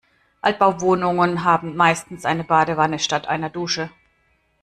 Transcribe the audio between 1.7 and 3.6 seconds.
meistens eine Badewanne statt einer